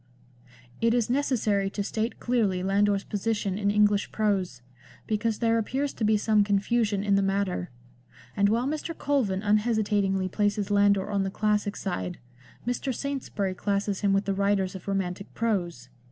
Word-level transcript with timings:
It 0.81 0.95
is 0.95 1.11
necessary 1.11 1.69
to 1.69 1.83
state 1.83 2.19
clearly 2.19 2.63
Landor's 2.63 3.03
position 3.03 3.59
in 3.59 3.69
English 3.69 4.11
prose, 4.11 4.63
because 5.05 5.37
there 5.37 5.59
appears 5.59 5.93
to 5.93 6.03
be 6.03 6.17
some 6.17 6.43
confusion 6.43 7.03
in 7.03 7.13
the 7.13 7.21
matter; 7.21 7.69
and 8.35 8.49
while 8.49 8.65
Mr. 8.65 8.97
Colvin 8.97 9.41
unhesita 9.43 10.01
tingly 10.01 10.27
places 10.27 10.71
Landor 10.71 11.11
on 11.11 11.21
the 11.21 11.29
classic 11.29 11.75
side, 11.75 12.17
Mr. 12.65 12.91
Saintsbury 12.91 13.53
classes 13.53 14.01
him 14.01 14.11
with 14.11 14.25
the 14.25 14.33
writers 14.33 14.73
of 14.73 14.87
romantic 14.87 15.31
prose. 15.35 15.89